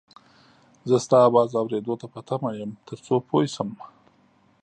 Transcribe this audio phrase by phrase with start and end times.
[0.89, 3.69] زه ستا اواز اورېدو ته په تمه یم تر څو پوی شم